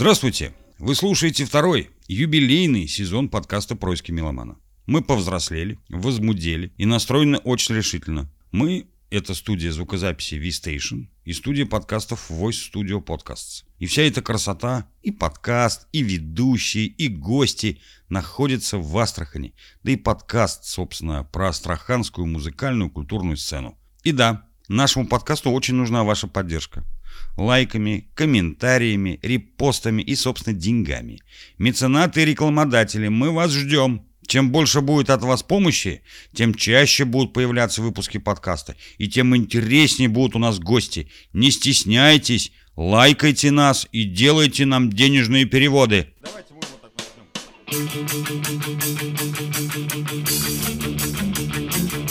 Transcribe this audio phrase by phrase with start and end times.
[0.00, 0.54] Здравствуйте!
[0.78, 4.56] Вы слушаете второй, юбилейный сезон подкаста «Происки меломана».
[4.86, 8.32] Мы повзрослели, возмудели и настроены очень решительно.
[8.50, 13.64] Мы— это студия звукозаписи V-Station и студия подкастов Voice Studio Podcasts.
[13.78, 19.52] И вся эта красота, и подкаст, и ведущие, и гости находятся в Астрахани.
[19.82, 23.78] Да и подкаст, собственно, про астраханскую музыкальную культурную сцену.
[24.02, 26.86] И да, нашему подкасту очень нужна ваша поддержка
[27.36, 31.20] лайками, комментариями, репостами и, собственно, деньгами.
[31.58, 34.02] Меценаты и рекламодатели, мы вас ждем.
[34.26, 36.02] Чем больше будет от вас помощи,
[36.32, 41.10] тем чаще будут появляться выпуски подкаста, и тем интереснее будут у нас гости.
[41.32, 46.12] Не стесняйтесь, лайкайте нас и делайте нам денежные переводы.
[46.22, 46.92] Давайте мы вот так
[51.80, 52.09] Погруженный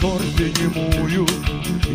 [0.00, 1.26] скорбь немую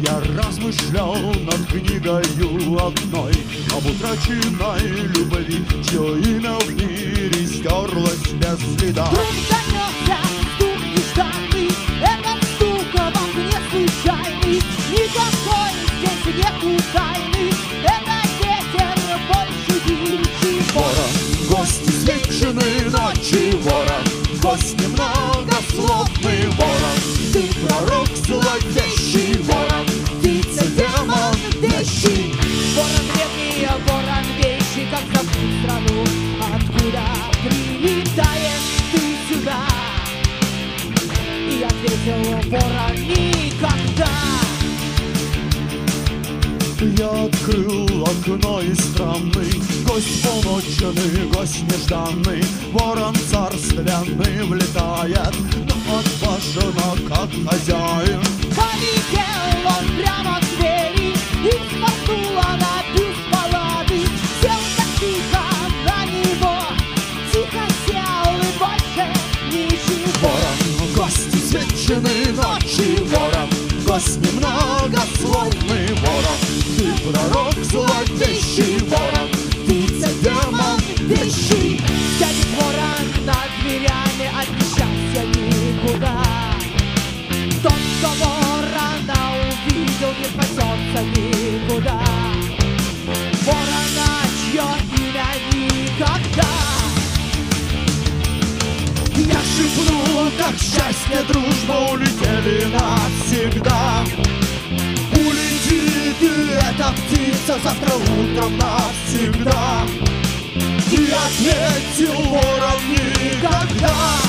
[0.08, 3.34] Я размышлял над книгою одной
[3.76, 9.06] Об утраченной любви Чье имя в мире стерлось без следа.
[9.06, 10.18] Вдруг донесся
[10.56, 11.70] стук нежданный
[12.02, 14.62] Этот стук в окне случайный.
[14.92, 17.46] Никакой здесь нету тайны
[17.84, 18.05] Это
[48.26, 49.52] окно и странный
[49.86, 55.34] Гость полночный, гость нежданный Ворон царственный влетает
[55.68, 58.22] Но отпашено, как хозяин
[58.56, 61.14] Полетел он прямо к двери
[61.44, 64.00] И спорхнула на бюст баллады
[64.42, 65.46] Сел так тихо
[65.86, 66.58] на него
[67.32, 69.06] Тихо сел и больше
[69.52, 73.50] ничего Ворон, гость свечены ночи Ворон,
[73.86, 74.45] гость немногословный
[102.46, 104.04] улетели навсегда
[105.12, 109.84] Улетит и эта птица завтра утром навсегда.
[110.92, 114.25] И ответил ворон никогда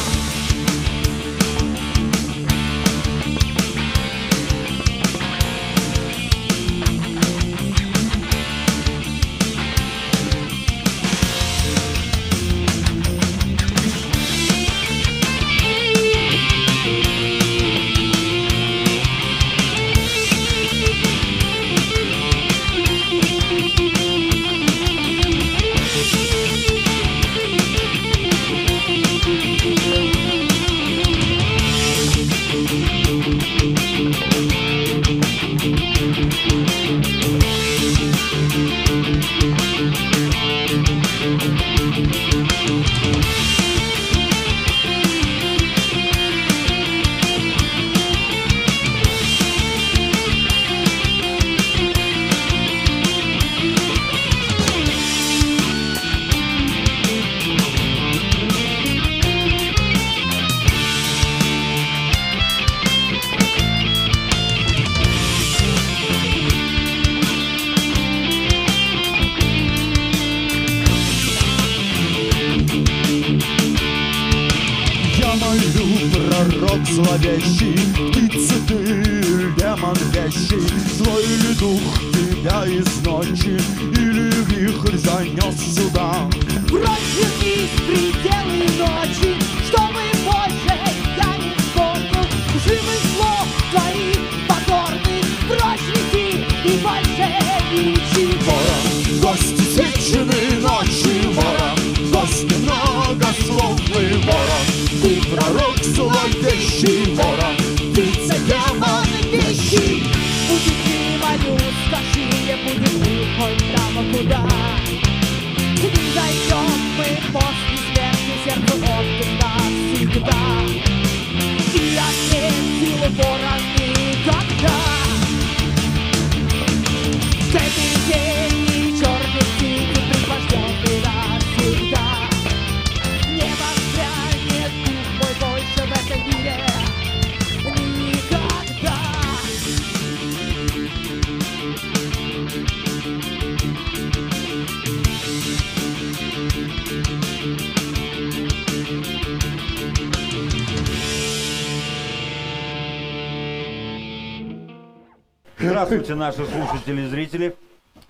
[155.86, 157.56] Здравствуйте, наши слушатели и зрители.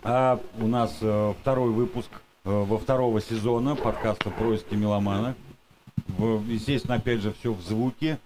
[0.02, 2.08] А, у нас э, второй выпуск
[2.46, 5.34] э, во второго сезона подкаста «Происки меломана».
[6.08, 8.18] В- естественно, опять же, все в звуке.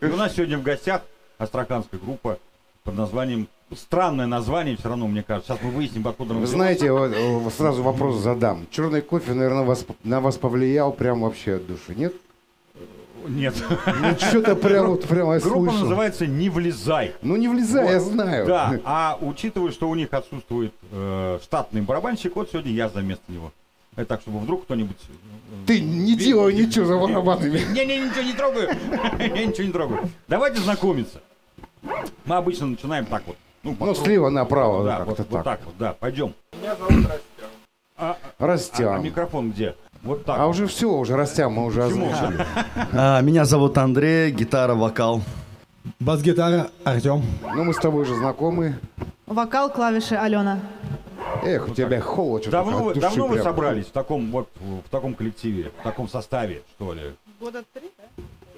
[0.00, 1.02] И у нас сегодня в гостях
[1.36, 2.38] астраханская группа
[2.84, 3.48] под названием...
[3.74, 5.52] Странное название все равно, мне кажется.
[5.52, 8.66] Сейчас мы выясним, откуда оно Вы знаете, вот, э, сразу вопрос задам.
[8.70, 12.14] Черный кофе, наверное, вас, на вас повлиял прям вообще от души, нет?
[13.28, 13.54] Нет.
[13.86, 15.80] Ну, что-то прям вот прям я Группа слышал.
[15.80, 17.14] называется «Не влезай».
[17.22, 18.12] Ну, не влезай, я Вот.
[18.12, 18.46] знаю.
[18.46, 23.24] Да, а учитывая, что у них отсутствует э, штатный барабанщик, вот сегодня я за место
[23.28, 23.52] него.
[23.96, 24.96] Это так, чтобы вдруг кто-нибудь...
[25.08, 27.60] э, Ты не делай ничего за барабанами.
[27.72, 28.68] Не-не, ничего не трогаю.
[29.18, 30.10] Я ничего не трогаю.
[30.28, 31.20] Давайте знакомиться.
[32.26, 33.36] Мы обычно начинаем так вот.
[33.62, 35.44] Ну, Ну, слева направо, Да, вот, вот так.
[35.44, 36.34] так вот, да, пойдем.
[36.62, 37.16] А,
[37.96, 39.02] а- а Растям.
[39.02, 39.74] микрофон где?
[40.06, 40.38] Вот так.
[40.38, 42.46] А уже все, уже растям, мы уже озвучили.
[42.92, 45.20] А, Меня зовут Андрей, гитара, вокал.
[46.00, 47.22] Бас-гитара Артем.
[47.54, 48.78] Ну, мы с тобой уже знакомы.
[49.26, 50.60] Вокал, клавиши Алена.
[51.42, 53.44] Эх, у тебя холод что-то Давно, от вы, души давно вы прям.
[53.44, 57.02] собрались в таком вот в таком коллективе, в таком составе, что ли?
[57.40, 57.90] Года три,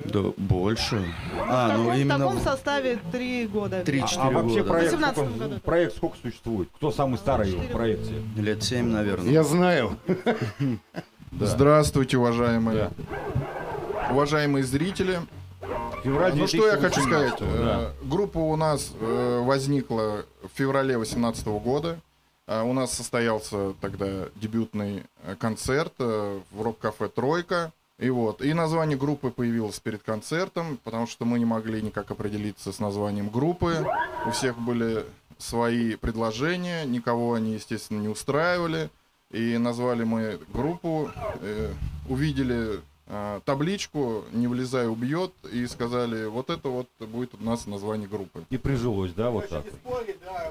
[0.05, 1.03] Да больше.
[1.49, 3.81] А, ну в именно таком составе три года.
[3.83, 4.65] 3-4 А вообще года.
[4.65, 5.61] проект, 18 сколько, году.
[5.65, 6.69] проект сколько существует?
[6.77, 8.13] Кто самый старый в проекте?
[8.37, 9.31] Лет 7, наверное.
[9.33, 9.97] Я знаю.
[11.33, 12.91] Здравствуйте, уважаемые,
[14.11, 15.21] уважаемые зрители.
[16.03, 17.59] Февраль Ну что я хочу 2018, сказать?
[17.59, 17.81] да.
[17.81, 21.99] Э, Группа у нас э, возникла в феврале 2018 года.
[22.47, 27.73] А У нас состоялся тогда дебютный э, концерт э, в рок-кафе «Тройка».
[27.99, 32.71] И вот, и название группы появилось перед концертом, потому что мы не могли никак определиться
[32.73, 33.85] с названием группы.
[34.25, 35.05] У всех были
[35.37, 38.89] свои предложения, никого они, естественно, не устраивали.
[39.31, 41.11] И назвали мы группу,
[41.43, 41.73] э,
[42.09, 48.09] увидели э, табличку «Не влезай, убьет» и сказали, вот это вот будет у нас название
[48.09, 48.43] группы.
[48.49, 49.65] И прижилось, да, вот так.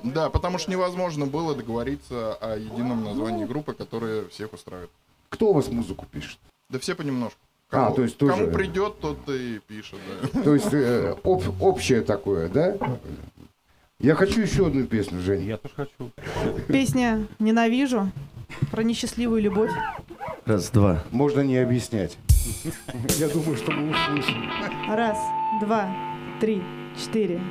[0.03, 4.91] Да, потому что невозможно было договориться о едином названии группы, которое всех устраивает.
[5.29, 6.37] Кто у вас музыку пишет?
[6.69, 7.39] Да все понемножку.
[7.69, 9.97] А, Кому, то есть тоже- кому придет, тот и пишет.
[10.33, 10.41] да.
[10.43, 12.77] То есть э, об- общее такое, да?
[13.99, 15.45] Я хочу еще одну песню, Жень.
[15.45, 16.11] Я тоже хочу.
[16.67, 18.09] Песня «Ненавижу»
[18.77, 19.71] про несчастливую любовь.
[20.45, 21.03] Раз, два.
[21.09, 22.15] Можно не объяснять.
[23.17, 24.51] Я думаю, что мы услышим.
[24.87, 25.17] Раз,
[25.59, 25.89] два,
[26.39, 26.61] три,
[26.95, 27.41] четыре.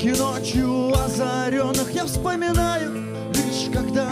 [0.00, 3.04] Мраке ночью озаренных Я вспоминаю
[3.34, 4.10] лишь когда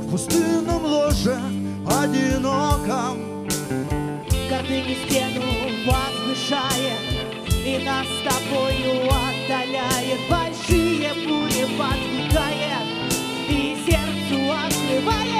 [0.00, 1.38] В пустынном ложе
[1.86, 3.46] одиноком.
[4.48, 5.42] Гордыни стену
[5.84, 7.02] возвышает
[7.66, 10.20] И нас с тобою отдаляет.
[10.30, 12.86] Большие бури подвигает
[13.50, 15.36] И сердцу открывает.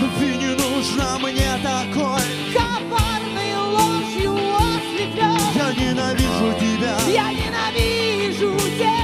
[0.00, 2.20] Любви не нужно мне такой.
[2.52, 6.53] Коварной ложью ослеплен Я ненавижу
[7.06, 9.03] Я ненавижу тебя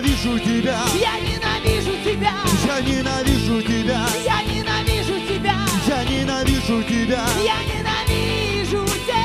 [0.00, 0.78] ненавижу тебя.
[0.98, 2.32] Я ненавижу тебя.
[2.66, 4.06] Я ненавижу тебя.
[4.24, 5.54] Я ненавижу тебя.
[5.86, 7.24] Я ненавижу тебя.
[7.44, 9.19] Я ненавижу тебя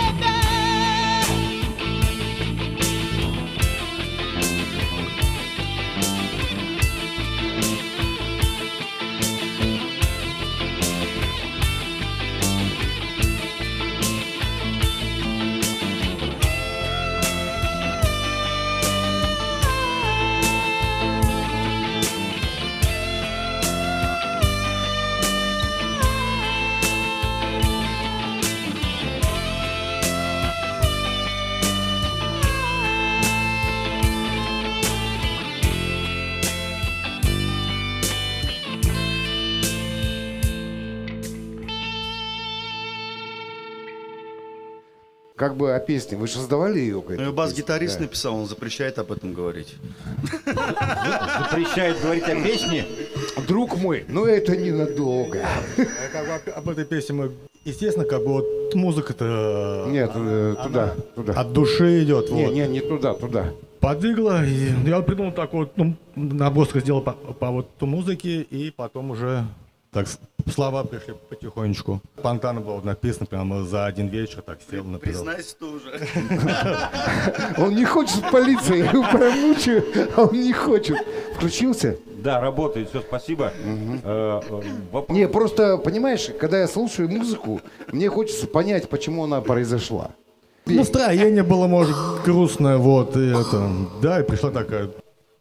[45.46, 46.18] Как бы о песне.
[46.18, 47.04] Вы же создавали ее?
[47.08, 49.76] Ну, бас-гитарист написал, он запрещает об этом говорить.
[50.44, 52.84] Запрещает говорить о песне.
[53.48, 55.46] Друг мой, ну это ненадолго.
[56.56, 57.32] Об этой песне мы,
[57.64, 61.34] естественно, как бы вот музыка-то Нет, э, туда, туда.
[61.34, 62.32] от души идет.
[62.32, 62.54] Не, вот.
[62.56, 63.54] не, не туда, туда.
[63.82, 68.72] Подвигла, и я вот придумал так вот, ну, набросок сделал по, по вот музыке, и
[68.72, 69.46] потом уже
[69.92, 70.08] так
[70.52, 72.02] слова пришли потихонечку.
[72.18, 75.24] Спонтанно было написано прямо за один вечер, так сел, написал.
[75.26, 76.00] Признайся тоже.
[77.58, 79.84] Он не хочет в полицию, я его промучаю,
[80.16, 80.98] а он не хочет.
[81.36, 81.98] Включился?
[82.24, 83.52] Да, работает, все, спасибо.
[84.04, 84.62] Э, э,
[84.92, 87.62] воп- Не, просто, понимаешь, когда я слушаю музыку,
[87.92, 90.12] мне хочется понять, почему она произошла.
[90.66, 93.70] Настроение было, может, грустное, вот, и это,
[94.02, 94.90] да, и пришла такая,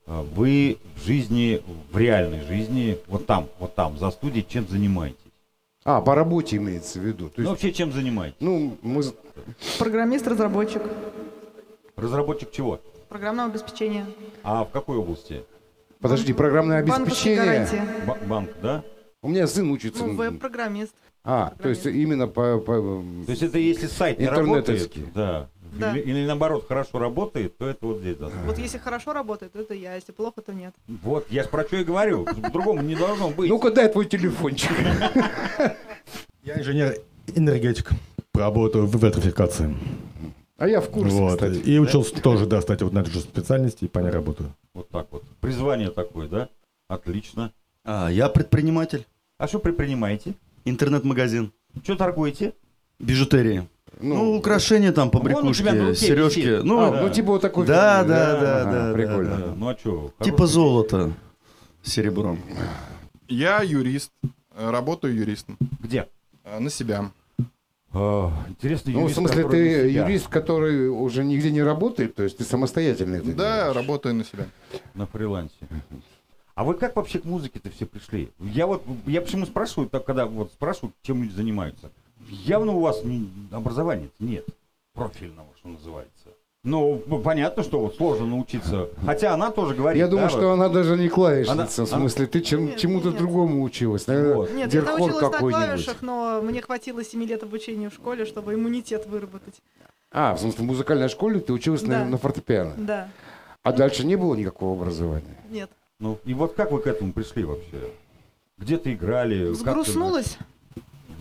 [0.06, 5.16] Вы в жизни, в реальной жизни, вот там, вот там, за студией, чем занимаетесь?
[5.84, 7.28] А, по работе имеется в виду.
[7.28, 8.36] То Ну, есть, вообще, чем занимаетесь?
[8.40, 9.02] ну, мы...
[9.78, 10.82] Программист, разработчик,
[11.96, 12.80] Разработчик чего?
[13.08, 14.04] программного обеспечения,
[14.42, 15.44] А в какой области?
[16.00, 17.82] Подожди, программное банковские обеспечение.
[17.82, 18.06] гарантии.
[18.06, 18.82] Ба- банк, да?
[19.22, 20.04] У меня сын учится.
[20.04, 20.92] Ну, веб-программист.
[21.22, 22.58] А, то есть именно по...
[22.58, 25.96] по- То есть это если сайт не работает, да, Да.
[25.96, 28.38] Или, или наоборот хорошо работает, то это вот здесь должно.
[28.44, 30.74] Вот если хорошо работает, то это я, если плохо, то нет.
[30.86, 32.24] Вот, я про что и говорю.
[32.24, 33.48] По-другому не должно быть.
[33.48, 34.70] Ну-ка дай твой телефончик.
[36.42, 37.90] я инженер-энергетик,
[38.34, 39.74] работаю в электрификации.
[40.56, 41.58] А я в курсе, Вот, кстати.
[41.58, 44.54] и учился тоже, да, кстати, вот на этой же специальности, и по ней работаю.
[44.72, 45.24] Вот так вот.
[45.40, 46.48] Призвание такое, да?
[46.86, 47.52] Отлично.
[47.84, 49.04] А, я предприниматель.
[49.36, 50.34] А что предпринимаете?
[50.64, 51.52] Интернет-магазин.
[51.82, 52.54] Что торгуете?
[53.00, 53.68] Бижутерии.
[54.00, 56.40] Ну, Ну, украшения там, побрякушки, руке сережки.
[56.40, 56.64] висит.
[56.64, 57.02] Ну, а, да.
[57.02, 57.66] ну типа вот такой.
[57.66, 59.36] Да, фигни, да, да, Ага, да, Прикольно.
[59.38, 60.12] Да, ну а что?
[60.22, 61.12] типа золота
[61.82, 62.38] серебром.
[63.28, 64.10] Я юрист,
[64.56, 66.08] работаю юристом Где?
[66.44, 67.10] э, на себя.
[67.96, 69.56] А, интересный Ну, в смысле, ты
[69.90, 73.76] юрист, который уже нигде не работает, то есть ты самостоятельно это Да, делаешь?
[73.76, 74.46] работаю на себя.
[74.94, 75.54] На фрилансе.
[76.56, 78.30] А вы как вообще к музыке-то все пришли?
[78.40, 81.90] Я вот, я почему спрашиваю, так когда вот спрашивают, чем люди занимаются.
[82.28, 84.46] Явно у вас не- образования нет,
[84.94, 86.10] профильного, что называется.
[86.62, 88.88] Ну, понятно, что вот сложно научиться.
[89.04, 89.98] Хотя она тоже говорит.
[90.00, 92.78] Я думаю, да, что вот, она даже не клавишница, Она- в смысле, ты чем- Нет,
[92.78, 93.18] чему-то нет.
[93.18, 94.06] другому училась.
[94.06, 94.50] Наверное, Вот.
[94.54, 99.06] Нет, я научилась на клавишах, но мне хватило 7 лет обучения в школе, чтобы иммунитет
[99.06, 99.60] выработать.
[100.10, 102.04] А, в смысле, в музыкальной школе ты училась на, Да.
[102.06, 102.74] на фортепиано.
[102.78, 103.08] Да,
[103.62, 105.36] А дальше не было никакого образования?
[105.50, 105.68] нет.
[106.00, 107.90] Ну, и вот как вы к этому пришли вообще?
[108.58, 109.52] Где-то играли?
[109.52, 110.38] Сгрустнулась.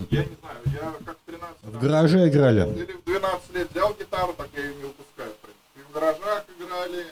[0.09, 2.61] Я не знаю, я как в 13 В гараже играли.
[2.75, 5.31] или в 12 лет взял гитару, так я ее не выпускаю.
[5.31, 5.79] в принципе.
[5.79, 7.05] И в гаражах играли,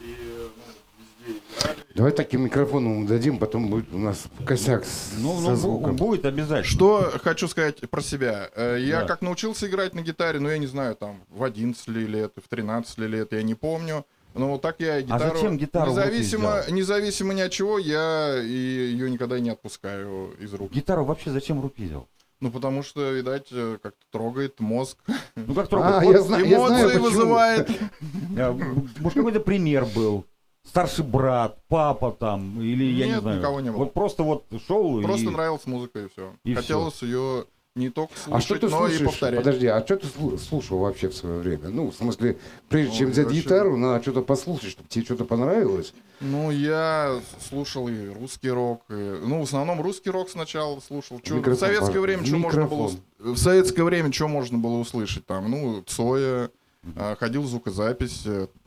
[0.00, 0.16] и
[0.56, 0.62] ну,
[0.98, 1.78] везде играли.
[1.94, 5.96] Давай таким микрофоном дадим, потом будет у нас косяк с, Ну, со ну, звуком.
[5.96, 6.64] будет обязательно.
[6.64, 8.50] Что хочу сказать про себя.
[8.54, 9.06] Э, Я Да.
[9.08, 12.48] как научился играть на гитаре, ну я не знаю, там в 11 ли лет, в
[12.48, 14.04] 13 ли лет, я не помню.
[14.34, 15.24] Но вот так я и гитару...
[15.24, 20.72] А зачем гитару Независимо, независимо ни от чего, я ее никогда не отпускаю из рук.
[20.72, 22.08] Гитару вообще зачем в руки взял?
[22.42, 24.98] Ну потому что, видать, э, как-то трогает мозг.
[25.36, 26.02] Ну, как А, трогать?
[26.02, 27.04] я Вот, знаю, я знаю, Эмоции почему.
[27.04, 27.70] вызывает.
[28.36, 28.52] э,
[28.98, 30.24] Может, какой-то пример был?
[30.66, 33.38] Старший брат, папа там, или я не Нет, знаю.
[33.38, 33.78] никого не было.
[33.78, 35.30] Вот просто вот шел Просто и...
[35.30, 36.34] нравилась музыка и все.
[36.44, 39.08] И Хотелось ее Не только А что слушать, ты но и слушаешь?
[39.10, 39.38] повторять.
[39.40, 41.70] Подожди, а что ты слу- слушал вообще в свое время?
[41.70, 42.36] Ну, в смысле,
[42.68, 45.94] прежде Ну, чем взять вообще- гитару, надо что-то послушать, чтобы тебе что-то понравилось.
[46.20, 48.82] Ну, я слушал и русский рок.
[48.90, 48.92] и-
[49.24, 51.18] ну, в основном русский рок сначала слушал.
[51.20, 52.00] Чё- в Микрофон, советское пожалуйста.
[52.02, 52.90] время что можно было...
[53.18, 55.24] В советское время что можно было услышать?
[55.24, 56.50] Там, ну, Цоя,
[56.96, 58.24] а, ходил в звукозапись,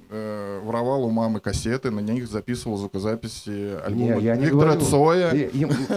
[0.09, 4.71] э, э, воровал у мамы кассеты, на них записывал звукозаписи альбома Не, я не Виктора
[4.73, 4.85] говорю.
[4.85, 5.31] Цоя.
[5.33, 5.49] Не,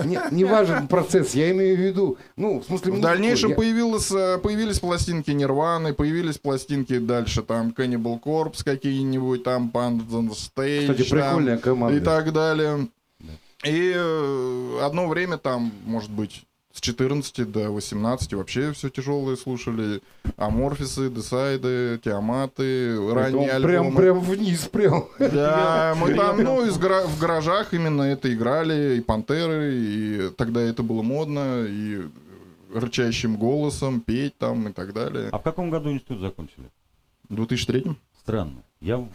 [0.07, 2.93] не- не важен процесс, я имею в виду, ну, в смысле...
[2.93, 9.43] В дальнейшем Я- появилось, э, появились пластинки Нирваны, появились пластинки дальше, там, Cannibal Corpse какие-нибудь,
[9.45, 11.97] там, on Stage, Кстати, там, прикольная команда.
[11.97, 12.89] и так далее.
[13.65, 16.45] И э, одно время там, может быть,
[16.79, 20.01] с 14 до 18 вообще все тяжелое слушали.
[20.37, 23.97] Аморфисы, Десайды, Тиаматы, ранние Он прям, альбомы.
[23.97, 25.07] прям вниз, прям.
[25.19, 30.61] Да, мы там, ну, из гара- в гаражах именно это играли, и пантеры, и тогда
[30.61, 32.03] это было модно, и
[32.73, 35.31] рычащим голосом петь там и так далее.
[35.33, 36.71] А в каком году институт закончили?
[37.29, 38.63] В 2003 Странно.
[38.81, 39.09] Я в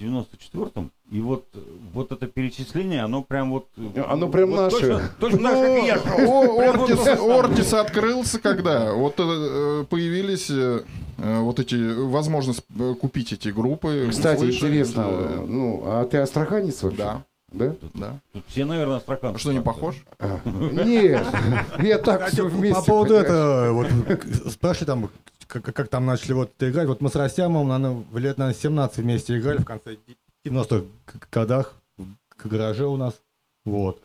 [0.00, 1.46] 94-м, и вот,
[1.94, 3.66] вот это перечисление, оно прям вот...
[3.76, 4.76] э, Оно прям вот наше.
[4.78, 5.96] Точно, точно как и я.
[6.28, 8.92] О, Ортис, Ортис открылся когда?
[8.92, 10.82] Вот э, появились э,
[11.16, 12.62] вот эти возможность
[13.00, 14.08] купить эти группы.
[14.10, 15.06] Кстати, услышать, интересно,
[15.46, 16.98] ну, а ты астраханец вообще?
[16.98, 17.74] Да, Да?
[17.94, 18.20] да.
[18.34, 19.40] Тут все, наверное, астраханцы.
[19.40, 20.04] Что, не похож?
[20.18, 21.26] А, Нет,
[21.82, 22.74] я так все вместе.
[22.80, 23.86] По поводу этого, вот
[24.52, 25.10] спрашивали там,
[25.46, 26.86] как, как там начали вот играть.
[26.86, 29.96] Вот мы с Растямом, наверное, в лет, наверное, 17 вместе играли в конце
[30.48, 30.84] 90-х
[31.32, 33.14] годах в гараже у нас.
[33.64, 34.02] Вот.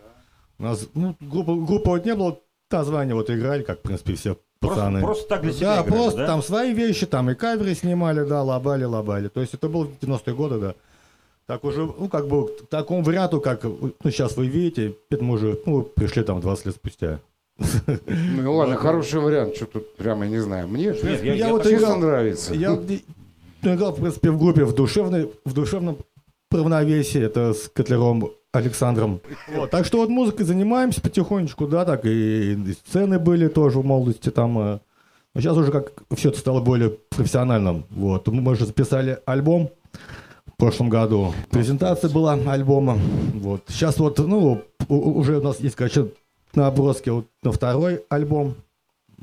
[0.59, 2.39] У нас, ну, группа, группа вот не было,
[2.71, 5.01] названия вот играли, как, в принципе, все Просто, пацаны.
[5.01, 6.27] просто так для себя Да, играли, просто да?
[6.27, 9.27] там свои вещи, там и каверы снимали, да, лобали, лобали.
[9.27, 10.75] То есть это было в 90-е годы, да.
[11.45, 15.33] Так уже, ну, как бы, к такому варианту, как, ну, сейчас вы видите, это мы
[15.35, 17.19] уже, ну, пришли там 20 лет спустя.
[18.07, 20.67] Ну ладно, хороший вариант, что тут прямо, я не знаю.
[20.67, 22.53] Мне, я- я я вот играл, нравится.
[22.55, 25.97] я ну, играл, в принципе, в группе в, душевной, в душевном
[26.53, 29.19] равновесии, это с Котляром Александром.
[29.53, 33.85] Вот, так что вот музыкой занимаемся потихонечку, да, так и, и сцены были тоже в
[33.85, 34.59] молодости там.
[34.59, 34.79] э.
[35.33, 37.85] Но сейчас уже как все это стало более профессиональным.
[37.89, 39.71] Вот, мы уже записали альбом
[40.45, 41.33] в прошлом году.
[41.49, 42.97] Презентация была альбома.
[43.33, 43.63] Вот.
[43.67, 46.09] Сейчас вот, ну, уже у нас есть, короче,
[46.53, 48.55] наброски вот на второй альбом.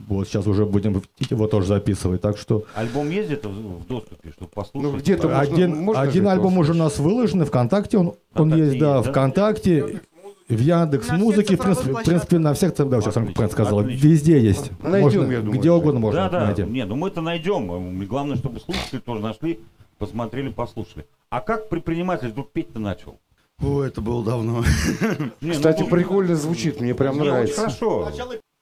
[0.08, 2.20] Вот сейчас уже будем его тоже записывать.
[2.20, 4.92] Так что Альбом есть где-то в доступе, чтобы послушать?
[4.92, 6.78] Ну, где-то можно- один, можно один альбом уже у послушать?
[6.78, 9.10] нас выложен, ВКонтакте он, он есть, да, есть, да?
[9.12, 10.00] ВКонтакте,
[10.48, 13.78] в Яндекс На Музыке, в принципе, в принципе, на всех да, сам Отлично, правильно сказал,
[13.80, 14.06] отлично.
[14.08, 14.70] везде есть.
[14.82, 16.46] Найдем, Можно, я думаю, где угодно можно Да, да.
[16.46, 16.62] найти.
[16.64, 18.04] Не, ну мы это найдем.
[18.06, 19.60] Главное, чтобы слушатели тоже нашли,
[19.98, 21.06] посмотрели, послушали.
[21.28, 23.20] А как предприниматель вдруг петь-то начал?
[23.62, 24.64] О, это было давно.
[25.40, 27.60] Не, Кстати, ну, прикольно звучит, мне прям не, очень нравится.
[27.60, 28.10] хорошо.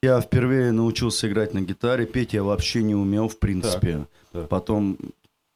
[0.02, 2.06] Я впервые научился играть на гитаре.
[2.06, 4.06] Петь я вообще не умел, в принципе.
[4.32, 4.48] так.
[4.48, 4.96] Потом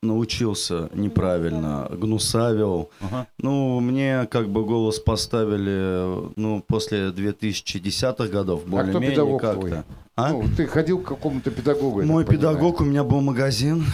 [0.02, 2.90] научился неправильно, гнусавил.
[3.00, 3.28] Ага.
[3.38, 9.70] Ну, мне как бы голос поставили, ну, после 2010-х годов, А более-менее педагог твой?
[9.70, 9.84] как-то.
[10.16, 10.30] А?
[10.32, 12.02] Ну, ты ходил к какому-то педагогу.
[12.02, 12.56] Мой так понимаю.
[12.56, 13.84] педагог, у меня был магазин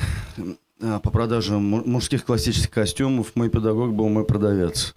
[0.81, 3.33] а, по продаже му- мужских классических костюмов.
[3.35, 4.95] Мой педагог был мой продавец.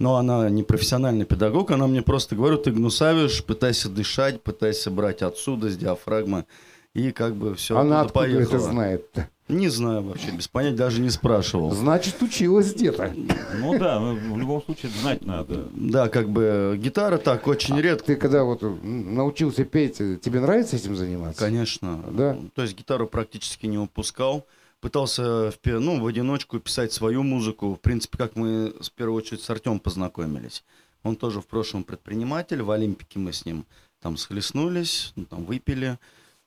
[0.00, 5.20] Но она не профессиональный педагог, она мне просто говорит, ты гнусавишь, пытайся дышать, пытайся брать
[5.20, 6.46] отсюда, с диафрагмы.
[6.94, 8.56] И как бы все Она откуда поехало.
[8.56, 9.06] это знает?
[9.48, 11.72] Не знаю вообще, без понятия, даже не спрашивал.
[11.72, 13.12] Значит, училась где-то.
[13.58, 15.68] Ну да, ну, в любом случае знать надо.
[15.74, 18.06] Да, как бы гитара так очень редко.
[18.06, 21.44] Ты когда вот научился петь, тебе нравится этим заниматься?
[21.44, 22.02] Конечно.
[22.10, 22.38] Да?
[22.54, 24.46] То есть гитару практически не выпускал.
[24.80, 27.74] Пытался в, ну, в одиночку писать свою музыку.
[27.74, 30.64] В принципе, как мы в первую очередь с Артем познакомились.
[31.02, 32.62] Он тоже в прошлом предприниматель.
[32.62, 33.66] В Олимпике мы с ним
[34.00, 35.98] там схлестнулись, ну, там выпили.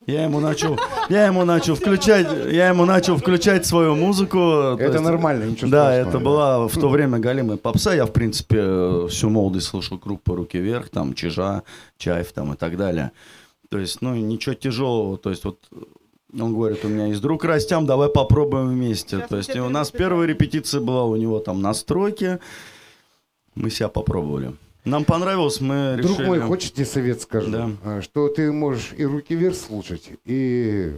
[0.06, 0.78] Я ему начал,
[1.10, 4.38] я ему начал включать, я ему начал включать свою музыку.
[4.38, 6.10] то Это есть- нормально, ничего Да, страшного.
[6.10, 7.94] это была в то время галимая попса.
[7.94, 11.64] Я, в принципе, всю молодость слушал группу «Руки вверх», там, «Чижа»,
[11.98, 13.12] «Чайф» там и так далее.
[13.70, 15.18] То есть, ну, ничего тяжелого.
[15.18, 15.60] То есть, вот
[16.38, 19.18] он говорит, у меня есть друг Растям, давай попробуем вместе.
[19.18, 22.40] Сейчас То есть, у нас первая репетиция была у него там настройки.
[23.56, 24.54] Мы себя попробовали.
[24.86, 26.16] Нам понравилось, мы решили...
[26.16, 27.50] Друг мой, хочешь тебе совет скажу?
[27.50, 27.70] Да.
[27.86, 30.92] А, Что ты можешь и руки вверх слушать, и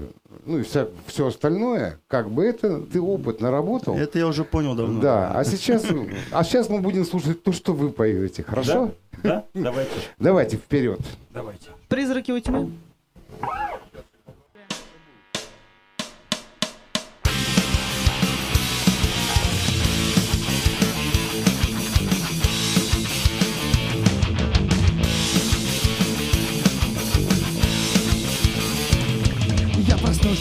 [0.46, 3.96] ну и вся, все остальное, как бы это ты опыт наработал.
[3.96, 5.02] Это я уже понял давно.
[5.02, 5.86] Да, а сейчас,
[6.32, 8.92] а сейчас мы будем слушать то, что вы поете, хорошо?
[9.22, 9.46] Да?
[9.54, 9.92] Давайте.
[10.18, 11.00] Давайте вперед.
[11.32, 11.70] Давайте.
[11.88, 12.72] Призраки у тьмы.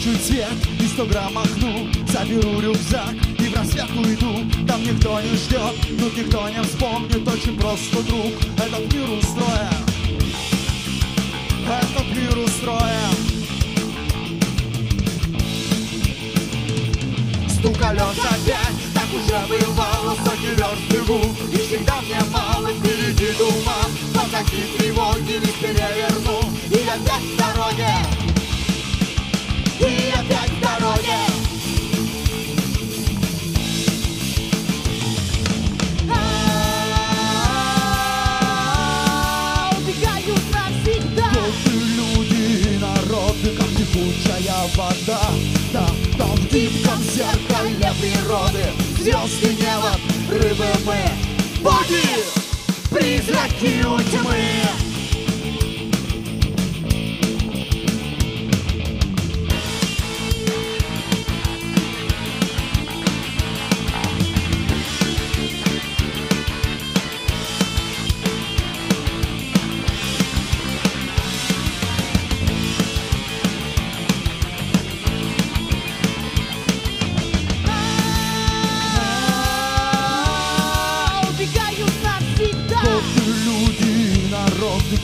[0.05, 5.35] Чуть свет и сто грамм махну Заберу рюкзак и в рассвет уйду Там никто не
[5.35, 9.85] ждет, тут никто не вспомнит Очень просто, друг, этот мир устроен.
[11.65, 13.15] Этот мир устроен.
[17.49, 21.19] Стук колес опять, так уже бывало Сотни верст бегу,
[21.51, 28.34] и всегда мне мало Впереди туман, позади тревоги Лишь переверну, и опять в дороге
[29.77, 29.89] Толпы
[41.97, 45.21] люди, народы, как текучая вода
[45.73, 48.65] Да, там в гибком зеркале природы
[48.97, 50.99] Звезды небо, рыбы мы
[51.61, 52.23] Боги,
[52.89, 54.64] призраки у тьмы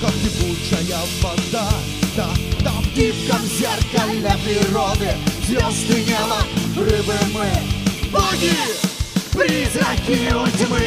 [0.02, 1.70] как текучая вода.
[2.16, 2.28] Да,
[2.64, 5.16] там в зеркале природы
[5.48, 6.42] Звезды небо,
[6.76, 7.48] рыбы мы
[8.12, 8.52] Боги,
[9.32, 10.82] призраки у тьмы.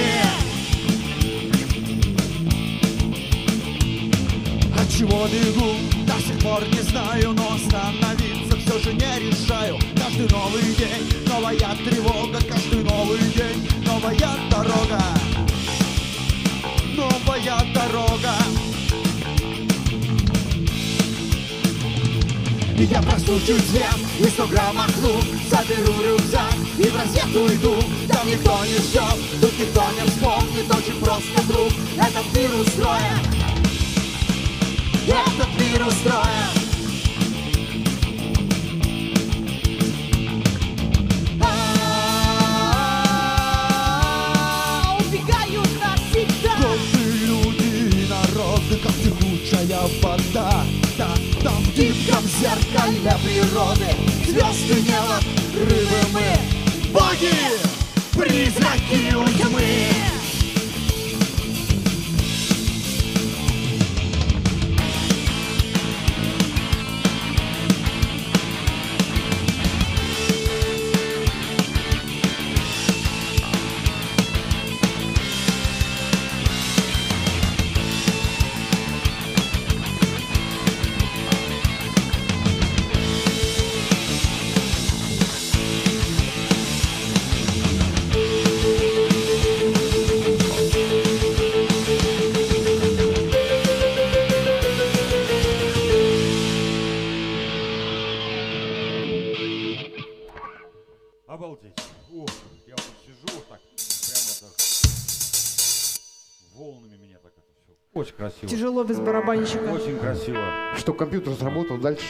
[4.78, 9.78] От чего бегу, до сих пор не знаю Но остановиться все же не решаю.
[9.96, 15.02] Каждый новый день, новая тревога Каждый новый день, новая дорога.
[16.96, 18.43] Новая дорога
[22.90, 27.76] Я проснусь чуть свет, и сто грамм махну Заберу рюкзак и в рассвет уйду.
[28.08, 33.18] Там никто не ждет, тут никто не вспомнит Очень просто, друг, этот мир устроен.
[35.06, 36.63] Этот мир устроен
[51.74, 53.90] гибком зеркале природы.
[54.26, 55.18] Звезды небо,
[55.54, 56.92] рыбы мы.
[56.92, 57.34] Боги,
[58.16, 60.13] призраки тьмы
[101.34, 101.74] Обалдеть.
[102.12, 102.24] О,
[102.68, 104.52] я вот сижу вот так, прямо так.
[106.54, 107.72] Волнами меня так это все.
[107.92, 108.46] Очень красиво.
[108.48, 109.64] Тяжело без барабанщика.
[109.64, 110.38] Очень красиво.
[110.78, 112.06] Что компьютер сработал дальше?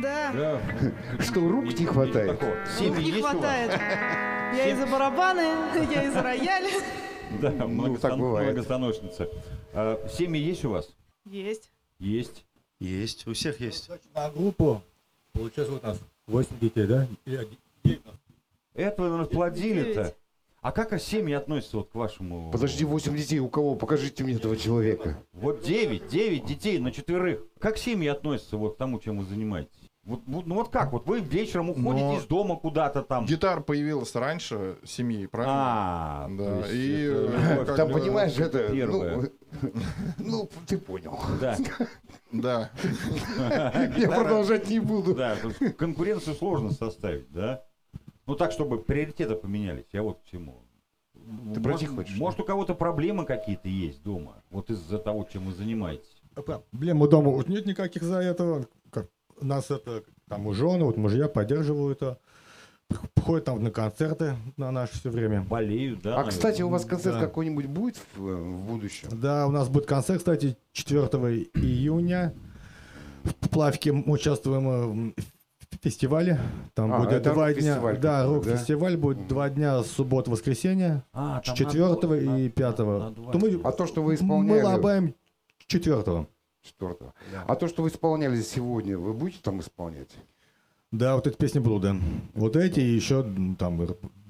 [0.00, 1.22] Да, Да.
[1.22, 2.30] Что рук не хватает?
[2.40, 2.54] такого.
[2.56, 3.72] рук Семьи не хватает.
[4.56, 5.40] Я и за барабаны,
[5.92, 6.70] я и за рояль.
[7.42, 8.46] Да, Ну, многостан- бывает.
[8.54, 9.28] многостаночница.
[9.74, 10.88] А, семьи есть у вас?
[11.26, 11.70] Есть.
[11.98, 12.46] Есть.
[12.80, 13.90] Есть, у всех есть.
[14.14, 14.80] На группу,
[15.34, 17.06] получается, вот у нас 8 детей, да?
[17.26, 18.16] Или один- девять у нас.
[18.76, 20.14] Это вы расплодили-то.
[20.60, 22.50] А как семьи относятся вот к вашему...
[22.50, 23.76] Подожди, 8 детей у кого?
[23.76, 25.16] Покажите мне этого человека.
[25.32, 27.44] Вот 9, 9 детей на четверых.
[27.60, 29.90] Как семьи относятся вот к тому, чем вы занимаетесь?
[30.06, 30.92] Вот, ну вот как?
[30.92, 33.26] Вот вы вечером уходите Но- из дома куда-то там.
[33.26, 35.54] Гитара появилась раньше семьи, правильно?
[35.56, 38.68] А, Да, и, это э, Там, понимаешь, это...
[38.68, 39.16] первое.
[39.60, 39.72] Ну,
[40.18, 41.18] ну, ты понял.
[41.40, 41.56] Да,
[42.30, 42.70] Да.
[43.96, 45.14] Я продолжать не буду.
[45.14, 45.36] да,
[45.76, 47.64] конкуренцию сложно составить, да?
[48.26, 49.86] Ну так, чтобы приоритеты поменялись.
[49.92, 50.62] Я вот к чему.
[51.54, 55.54] Ты может, хочешь, Может, у кого-то проблемы какие-то есть дома, вот из-за того, чем вы
[55.54, 56.22] занимаетесь.
[56.34, 58.66] Проблемы дома вот нет никаких за этого.
[58.90, 59.08] Как,
[59.40, 62.02] нас это, там, у жены, вот мужья поддерживают.
[62.02, 62.18] а,
[63.20, 65.42] Ходят там на концерты на наши все время.
[65.42, 66.20] Болеют, да?
[66.20, 66.96] А, кстати, у вас наверное?
[67.02, 67.26] концерт Да.
[67.26, 69.08] какой-нибудь будет в, в будущем?
[69.10, 71.00] Да, у нас будет концерт, кстати, 4
[71.54, 72.34] июня.
[73.24, 75.35] В Плавке мы участвуем э, в
[75.86, 76.38] фестивале.
[76.74, 77.74] Там А, будет два дня.
[77.74, 83.00] рок-фестиваль Да, рок-фестиваль будет два дня, суббота-воскресенье, А, там на 4 два- и на- 5
[83.00, 83.60] на два То мы.
[83.62, 84.62] А то, что вы мы исполняли...
[84.62, 85.14] лобаем
[85.66, 86.26] 4
[86.62, 87.14] Четвертого.
[87.32, 87.44] Да.
[87.46, 90.10] А то, что вы исполняли сегодня, вы будете там исполнять?
[90.90, 91.96] Да, вот эти песни блуда.
[92.34, 93.24] Вот эти и еще
[93.56, 93.80] там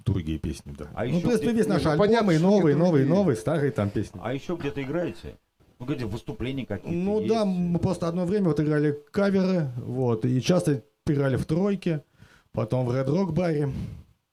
[0.05, 0.87] другие песни, да.
[0.95, 3.07] А ну, еще в принципе, весь наш ну, альбом, понятно, и новые, новые, другие.
[3.19, 4.21] новые, старые там песни.
[4.23, 5.37] А еще где-то играете?
[5.79, 7.33] Ну, где выступления какие-то Ну есть?
[7.33, 12.03] да, мы просто одно время вот играли каверы, вот, и часто играли в тройке,
[12.53, 13.71] потом в Red Rock баре.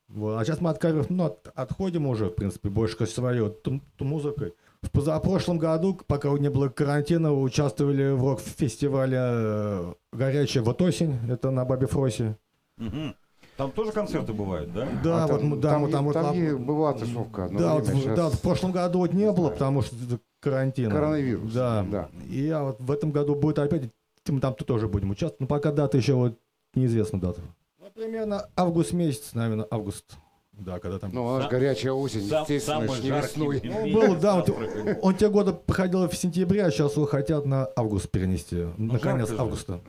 [0.07, 0.37] Вот.
[0.39, 3.65] А сейчас мы от каверов ну, от- отходим уже, в принципе, больше к своей вот,
[3.99, 4.53] музыкой.
[4.81, 11.51] В позапрошлом году, пока не было карантина, участвовали в рок-фестивале э, «Горячая вот осень», это
[11.51, 12.37] на Бабе Фросе.
[12.77, 13.15] Мгм.
[13.55, 14.87] Там тоже концерты бывают, да?
[15.03, 17.49] Да, А вот, там, мы- да, там, мы там, вот, там лап- и была тусовка
[17.51, 19.51] да, вот, щас да, в прошлом году вот не было, знаю.
[19.53, 20.91] потому что это карантин.
[20.91, 21.85] Коронавирус, Да.
[21.89, 22.09] да.
[22.29, 23.83] И а вот в этом году будет опять,
[24.27, 26.37] мы там тоже будем участвовать, но пока дата еще вот
[26.75, 27.41] неизвестна дата.
[27.79, 30.05] Ну, примерно август месяц, наверное, август.
[30.53, 31.11] Да, когда там...
[31.13, 33.61] Ну, она же Сам- горячая осень, Сам- естественно, самый не весной.
[33.63, 34.99] Ну, был, да, Африки.
[35.01, 38.67] он те годы проходил в сентябре, а сейчас его хотят на август перенести.
[38.77, 39.79] на конец августа.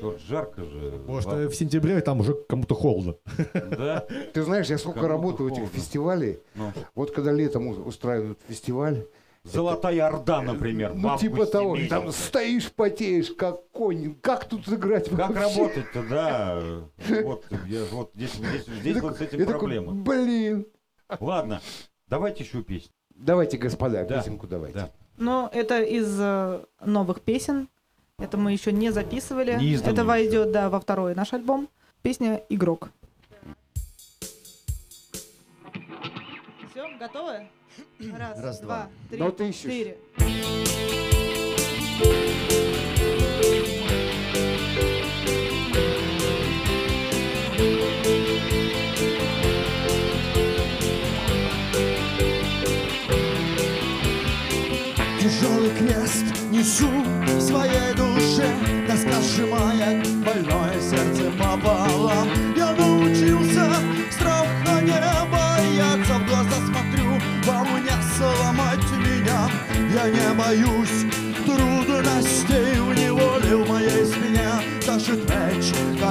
[0.00, 0.92] Черт, жарко же.
[1.20, 3.16] Что в сентябре там уже кому-то холодно.
[3.54, 4.00] Да?
[4.32, 6.72] Ты знаешь, я сколько Кому-то работаю в этих фестивалей, Ну.
[6.94, 9.04] вот когда летом у- устраивают фестиваль,
[9.44, 10.94] Золотая Орда, например.
[10.94, 11.88] ну типа того, месяце.
[11.90, 15.40] там стоишь, потеешь, как конь, как тут сыграть Как вообще?
[15.40, 16.62] работать-то, да.
[17.24, 19.92] Вот, я, вот здесь, здесь, здесь Я вот с этим я такой, проблема.
[19.92, 20.66] Блин.
[21.20, 21.60] Ладно,
[22.08, 22.90] давайте еще песню.
[23.14, 24.78] Давайте, господа, Да, песенку давайте.
[24.78, 24.90] да.
[25.16, 27.68] Но это из э, новых песен.
[28.18, 29.56] Это мы еще не записывали.
[29.58, 30.02] Не это еще.
[30.02, 31.68] войдет, да, во второй наш альбом.
[32.02, 32.90] Песня «Игрок».
[36.70, 37.48] Все, готовы?
[38.16, 39.30] Раз, Раз, два, два.
[39.30, 39.60] три, ты ищешь.
[39.62, 39.98] четыре.
[55.20, 56.88] Тяжелый крест несу
[57.26, 58.46] в своей душе
[58.86, 60.67] Тоска сжимает больное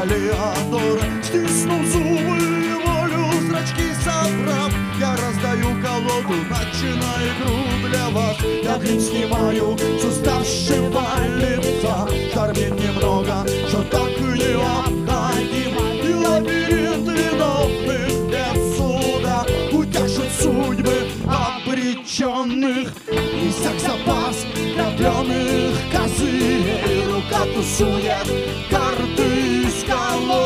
[0.07, 4.71] меч Калиадор Стиснув зубы и волю, зрачки собрав.
[4.99, 8.37] Я раздаю колоду, начинаю игру для вас.
[8.63, 11.05] Я грим снимаю с уставшего
[11.37, 15.83] лица Штормит немного, что так необходимо.
[16.03, 22.93] И лабиринт виновных без суда Утешит судьбы обреченных.
[23.11, 24.45] И запас
[24.77, 27.03] рожденных козырей.
[27.05, 28.27] Рука тусует
[28.69, 29.46] карты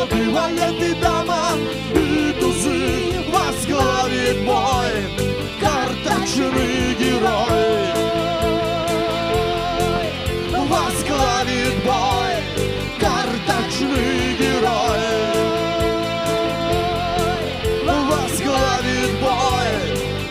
[0.02, 1.50] из колоды Валеты дама
[1.94, 4.92] и тузы возглавит бой
[5.60, 7.92] Карточный герой
[10.68, 12.34] Возглавит бой
[12.98, 15.02] Карточный герой
[17.84, 19.70] Возглавит бой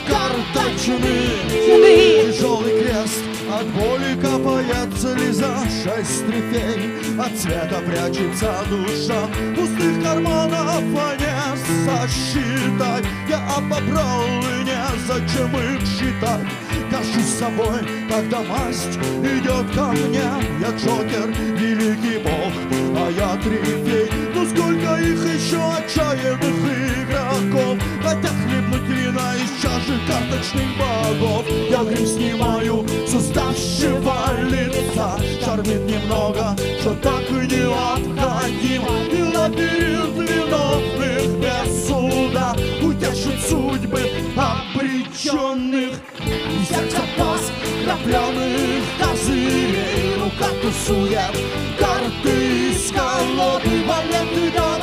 [0.07, 3.20] Карточный Тяжелый крест
[3.51, 6.93] от боли капает слеза Шесть трефей.
[7.19, 9.27] От цвета прячется душа.
[9.55, 10.83] Пустых карманов
[11.19, 11.41] не
[11.85, 13.05] сосчитать.
[13.27, 16.47] Я обобрал и незачем их считать.
[16.89, 20.29] Горжусь собой, когда масть идет ко мне.
[20.59, 22.53] Я Джокер, великий бог,
[22.97, 27.77] а я трефей Ну сколько их еще отчаянных игроков
[28.11, 31.45] Хотят хлебнуть вина из чаши карточных богов.
[31.69, 34.13] Я грим снимаю с уставшего
[34.49, 35.17] лица.
[35.41, 38.89] Шармит немного, что так и необходимо.
[39.13, 42.53] И лабиринт виновных без суда.
[42.81, 45.93] Утешит судьбы обреченных.
[46.19, 47.49] И всех запас
[47.85, 50.15] крапленых козырей.
[50.21, 51.33] Рука тусует
[51.79, 53.85] карты из колоды.
[53.87, 54.80] Валеты дама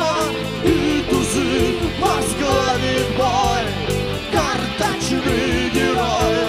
[5.69, 6.49] Карточный герой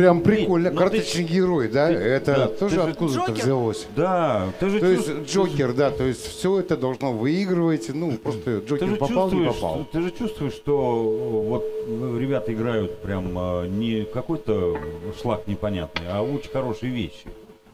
[0.00, 0.70] Прям ты- прикольно.
[0.70, 1.88] ну, Карточный герой, да?
[1.88, 3.42] ты- это да, тоже ты откуда-то Джокер.
[3.44, 3.86] взялось.
[3.96, 8.60] Да, ты же То есть Джокер, да, то есть все это должно выигрывать, ну, просто
[8.60, 9.86] Ты Джокер попал, не попал.
[9.92, 14.78] ты же чувствуешь, что э, вот э, ребята играют прям э, не какой-то
[15.20, 17.26] шлак непонятный, а очень хорошие вещи.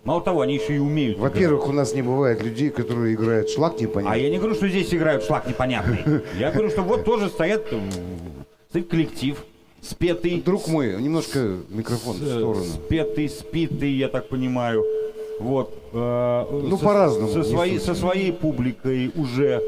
[0.05, 1.19] Мало того, они еще и умеют.
[1.19, 1.33] играть.
[1.33, 4.15] Во-первых, у нас не бывает людей, которые играют шлак непонятно.
[4.15, 6.23] А я не говорю, что здесь играют шлак непонятный.
[6.39, 7.81] Я говорю, что вот тоже стоят, э,
[8.71, 9.37] стоит коллектив,
[9.91, 10.41] спетый.
[10.41, 12.65] Друг мой, немножко микрофон в сторону.
[12.65, 14.85] Спетый, спитый, я так понимаю.
[15.41, 15.71] Вот.
[15.93, 19.63] э, Ну, по-разному, Со своей, со своей публикой уже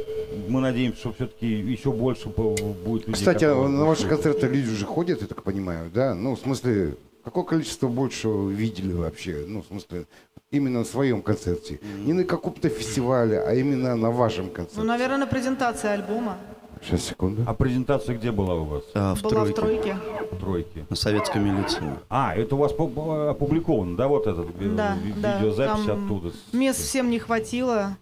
[0.49, 3.13] мы надеемся, что все-таки еще больше будет людей.
[3.15, 6.15] Кстати, а которые- на ваши концерты люди уже ходят, я так понимаю, да?
[6.15, 9.45] Ну, в смысле, какое количество больше видели вообще?
[9.47, 10.07] Ну, в смысле,
[10.51, 11.81] именно на своем концерте.
[12.07, 14.83] Не на каком-то фестивале, а именно на вашем Ну, концерте.
[14.83, 16.39] наверное, на презентации альбома.
[16.83, 17.43] Сейчас, секунду.
[17.47, 18.83] А презентация где была у вас?
[18.95, 19.55] А, в Была в тройке.
[19.55, 19.97] тройке.
[20.33, 20.87] В тройке.
[20.91, 21.83] На советской милиции.
[22.09, 25.39] А, это у вас опубликовано, да, вот этот Да, ви- да.
[25.39, 26.33] видеозапись Там оттуда?
[26.53, 27.97] Мест всем не хватило.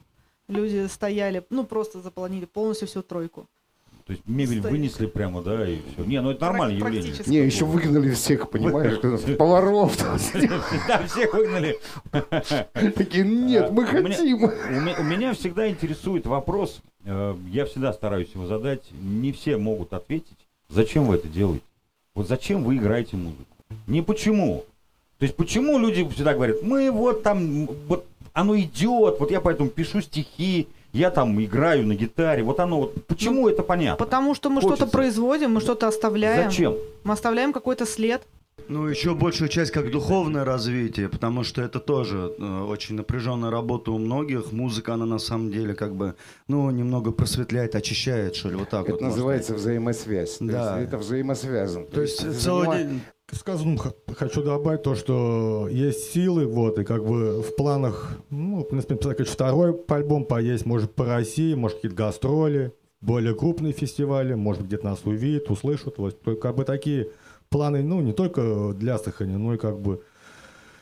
[0.49, 3.47] Люди стояли, ну, просто заполонили полностью всю тройку.
[4.07, 4.71] То есть мебель стоит.
[4.73, 6.05] вынесли прямо, да, и все.
[6.05, 7.13] Не, ну это нормальное явление.
[7.27, 9.01] Не, еще выгнали всех, понимаешь,
[9.39, 9.97] поваров.
[10.89, 11.77] Да, всех выгнали.
[12.95, 14.45] Такие, нет, мы меня- хотим.
[15.01, 20.39] У меня всегда интересует вопрос, э, я всегда стараюсь его задать, не все могут ответить,
[20.69, 21.65] зачем вы это делаете?
[22.15, 23.45] Вот зачем вы играете музыку?
[23.89, 24.65] Не почему.
[25.19, 29.69] То есть почему люди всегда говорят, мы вот там, вот оно идет, вот я поэтому
[29.69, 34.03] пишу стихи, я там играю на гитаре, вот оно вот, почему это понятно?
[34.03, 36.51] Потому что мы что-то производим, мы что-то оставляем.
[36.51, 36.75] Зачем?
[37.05, 38.23] Мы оставляем какой-то след.
[38.69, 43.93] Ну, еще большую часть как духовное развитие, потому что это тоже э, очень напряженная работа
[43.93, 44.51] у многих.
[44.53, 46.15] Музыка, она на самом деле как бы,
[46.49, 49.01] ну, немного просветляет, очищает, что ли, вот так Это вот.
[49.03, 50.39] можно называется взаимосвязь.
[50.39, 50.77] То Да.
[50.79, 51.87] есть Это взаимосвязано.
[51.87, 51.91] сказать.
[51.93, 53.01] То есть ты целый занима- день...
[53.27, 53.81] К сказанному
[54.17, 58.95] хочу добавить то, что есть силы, вот, и как бы в планах, ну, в принципе,
[58.97, 64.85] конечно, второй альбом поесть, может, по России, может, какие-то гастроли, более крупные фестивали, может, где-то
[64.85, 67.09] нас увидят, услышат, вот, то, как бы такие
[67.49, 70.03] планы, ну, не только для Сахани, но и как бы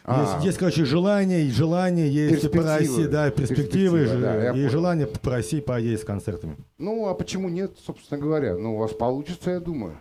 [0.04, 0.34] А.
[0.34, 2.78] есть, есть, короче, желание, и желание есть по Перспективы.
[2.78, 6.56] России, да, перспективы, Перспектива, да, и желание по России поесть с концертами.
[6.78, 8.56] Ну, а почему нет, собственно говоря?
[8.56, 9.96] Ну, у вас получится, я думаю.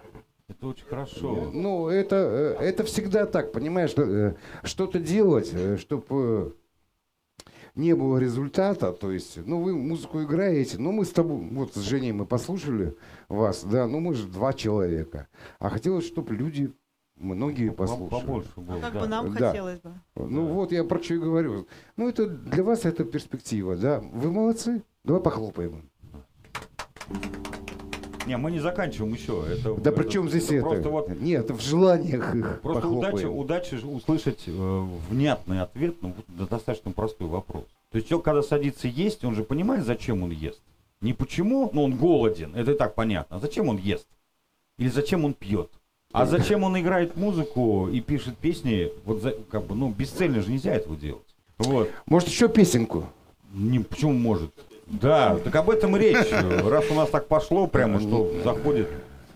[0.50, 1.50] Это очень хорошо.
[1.54, 2.16] Ну, это,
[2.60, 6.56] э, это всегда так, понимаешь, что, э, что-то делать, чтобы
[7.76, 11.80] не было результата, то есть, ну, вы музыку играете, ну, мы с тобой, вот с
[11.80, 12.96] Женей мы послушали
[13.30, 15.28] вас, да, ну, мы же два человека,
[15.60, 16.72] а хотелось, чтобы люди,
[17.16, 18.10] многие По- послушали.
[18.22, 19.00] Побольше было, Как да.
[19.00, 19.50] бы нам Да.
[19.50, 19.94] хотелось бы.
[20.16, 21.68] Ну, вот я про что и говорю.
[21.98, 25.90] Ну, это для вас это перспектива, да, вы молодцы, давай похлопаем.
[28.26, 29.44] Не, мы не заканчиваем еще.
[29.50, 30.62] Это, Да это- при чем здесь это?
[30.62, 36.48] Просто вот Нет, в желаниях их Просто удача, удача услышать э, внятный ответ ну, на
[36.48, 37.66] достаточно простой вопрос.
[37.92, 40.62] То есть человек, когда садится есть, он же понимает, зачем он ест.
[41.02, 43.38] Не почему, ну он голоден, это и так понятно.
[43.38, 44.08] А зачем он ест?
[44.78, 45.70] Или зачем он пьет?
[46.14, 48.92] А зачем он играет музыку и пишет песни?
[49.04, 51.24] Вот за- как бы, ну, бесцельно же нельзя этого делать.
[51.58, 51.90] Вот.
[52.06, 53.06] Может, еще песенку?
[53.52, 54.52] Не, почему может?
[54.88, 56.30] Да, так об этом и речь.
[56.32, 58.88] Раз у нас так пошло, прямо что заходит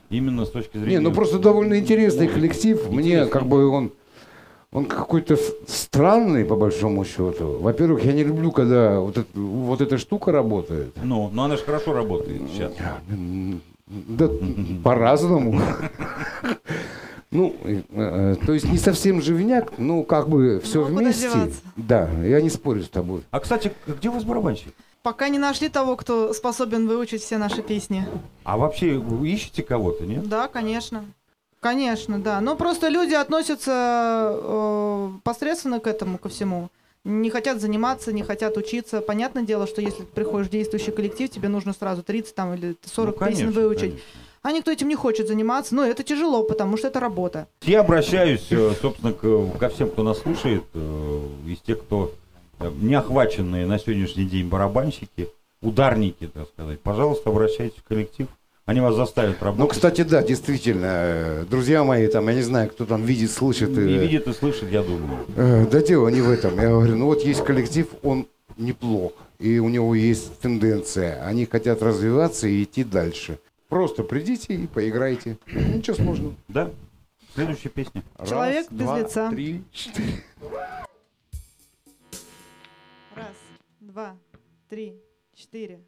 [0.10, 0.98] именно с точки зрения.
[0.98, 2.90] Не, ну просто довольно интересный коллектив.
[2.90, 3.92] Мне как бы он,
[4.72, 5.38] он какой-то
[5.68, 7.58] странный, по большому счету.
[7.60, 10.94] Во-первых, я не люблю, когда вот, это- вот эта штука работает.
[11.04, 12.72] Ну, но она же хорошо работает сейчас.
[13.10, 14.30] М, Да,
[14.84, 15.62] по-разному.
[17.32, 21.30] Ну, э, то есть не совсем живняк, но как бы все Ну, вместе.
[21.76, 23.22] Да, я не спорю с тобой.
[23.32, 24.74] А, кстати, где у вас барабанщик?
[25.08, 28.06] Пока не нашли того, кто способен выучить все наши песни.
[28.44, 30.28] А вообще вы ищете кого-то, нет?
[30.28, 31.06] Да, конечно.
[31.62, 32.42] Конечно, да.
[32.42, 36.68] Но просто люди относятся э, посредственно к этому, ко всему.
[37.06, 39.00] Не хотят заниматься, не хотят учиться.
[39.00, 42.76] Понятное дело, что если ты приходишь в действующий коллектив, тебе нужно сразу 30 там, или
[42.84, 43.80] 40 Ну, конечно, песен выучить.
[43.92, 44.02] конечно.
[44.42, 45.74] А никто этим не хочет заниматься.
[45.74, 47.48] Но это тяжело, потому что это работа.
[47.62, 52.12] Я обращаюсь, э, собственно, ко всем, кто нас слушает, э, из тех, кто
[52.60, 55.30] э, не охваченные на сегодняшний день барабанщики,
[55.62, 56.80] ударники, так сказать.
[56.82, 58.28] Пожалуйста, обращайтесь в коллектив.
[58.66, 59.60] Они вас заставят работать.
[59.60, 63.70] Ну, кстати, да, действительно, э, друзья мои, там, я не знаю, кто там видит, слышит.
[63.70, 65.26] не э, видит и слышит, я думаю.
[65.38, 66.60] Э, Да дело не в этом.
[66.60, 68.28] Я говорю, ну вот есть коллектив, он
[68.58, 71.24] неплох, и у него есть тенденция.
[71.24, 73.40] Они хотят развиваться и идти дальше.
[73.70, 75.38] Просто придите и поиграйте.
[75.48, 76.36] Ничего сложного.
[76.50, 76.70] Да?
[77.36, 78.04] Следующая песня.
[78.28, 79.30] Человек без два, лица.
[79.30, 80.24] Три, четыре.
[83.98, 84.16] Два,
[84.70, 85.02] три,
[85.34, 85.84] четыре.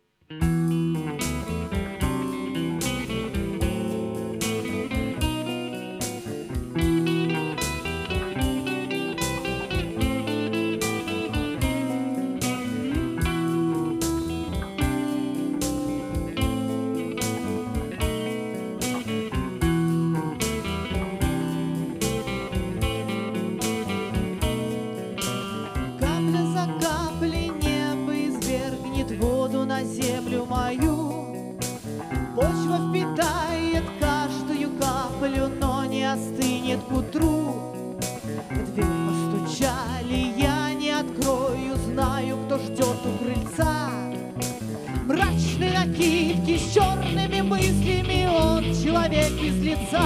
[32.77, 37.55] впитает каждую каплю, но не остынет к утру.
[38.49, 43.89] В дверь постучали, я не открою, знаю, кто ждет у крыльца.
[45.05, 50.03] Мрачные накидки с черными мыслями, он человек без лица.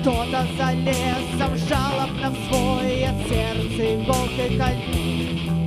[0.00, 5.59] Кто-то залез лесом жалобно в свое сердце и иголкой кольнул.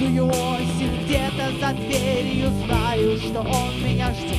[0.00, 4.38] Каждую осень где-то за дверью знаю, что он меня ждет.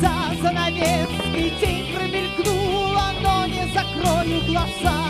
[0.00, 5.00] За занавеской тень промелькнула, но не закрою глаза.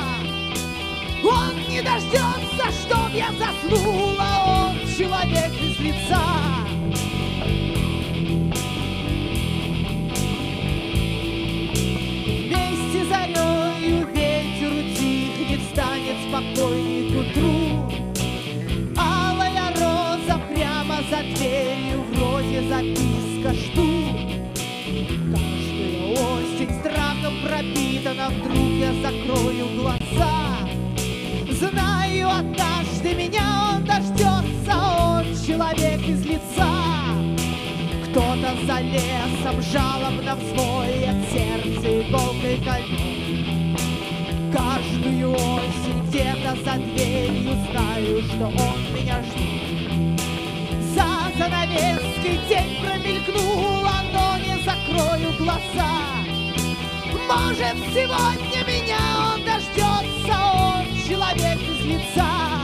[1.25, 6.23] Он не дождется, чтоб я заснула, он человек без лица.
[12.39, 16.92] Вместе зарею ветер утихнет, станет спокойней
[38.93, 43.81] лесом жалобно взвоет сердце иголкой кольнет.
[44.53, 50.21] Каждую осень где-то за дверью знаю, что он меня ждет.
[50.95, 51.07] За
[51.39, 55.93] занавеской тень промелькнула, но не закрою глаза.
[57.29, 59.01] Может, сегодня меня
[59.33, 62.62] он дождется, он человек без лица.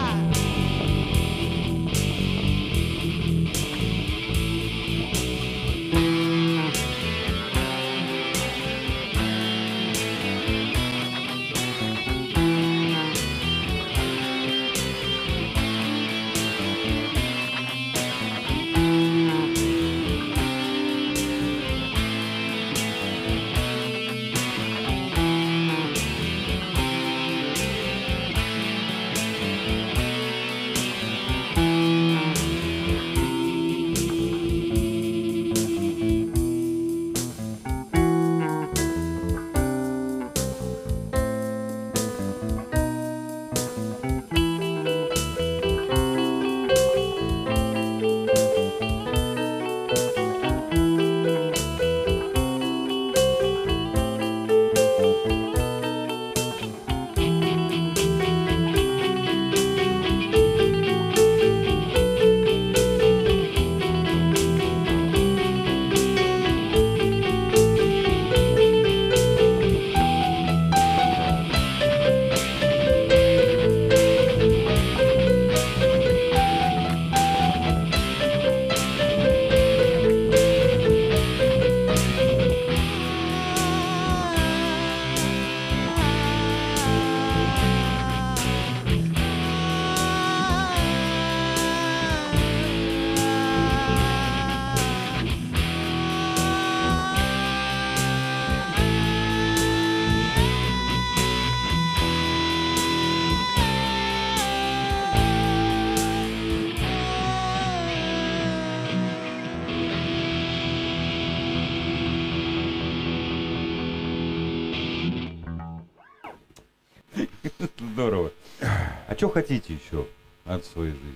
[119.18, 120.06] Что хотите еще
[120.44, 121.08] от своей жизни?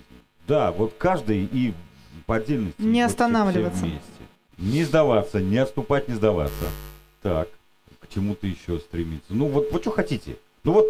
[0.47, 1.73] Да, вот каждый и
[2.25, 2.81] по отдельности.
[2.81, 3.81] Не вот останавливаться.
[3.81, 4.01] вместе.
[4.57, 6.65] Не сдаваться, не отступать, не сдаваться.
[7.21, 7.47] Так,
[7.99, 9.29] к чему-то еще стремиться.
[9.33, 10.35] Ну вот, вот что хотите?
[10.63, 10.85] Ну вот,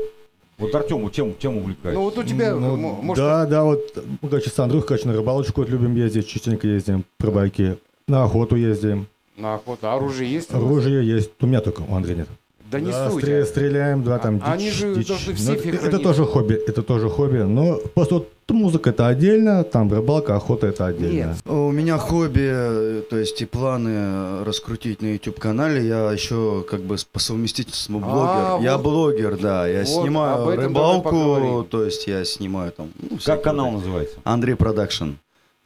[0.58, 1.98] вот Артем, чем, чем увлекаетесь?
[1.98, 5.14] Ну вот у тебя, Ну, может, да, да, вот мы, короче, с Андрюхой, короче, на
[5.14, 7.78] рыбалочку вот любим ездить, частенько ездим, по рыбаке.
[8.08, 9.08] На охоту ездим.
[9.38, 9.90] на охоту.
[9.90, 10.54] Оружие есть?
[10.54, 11.32] Оружие есть.
[11.40, 12.28] У меня только, у Андрея нет.
[12.74, 15.08] Да не Да, стре- стреляем, да, А- там они дичь, же дичь.
[15.08, 17.38] должны Ну, сейфе это, это тоже хобби, это тоже хобби.
[17.44, 21.14] Но просто вот музыка это отдельно, там рыбалка, охота это отдельно.
[21.14, 21.38] Нет.
[21.46, 25.88] У меня хобби, э, то есть и планы э, раскрутить на YouTube-канале.
[25.88, 28.18] Я еще как бы по совместительству блогер.
[28.18, 28.84] А, я вот.
[28.84, 29.68] блогер, да.
[29.68, 32.90] Я Вот, снимаю рыбалку, то есть я снимаю там...
[33.00, 34.18] ну, Как канал называется?
[34.24, 35.12] Андрей Продакшн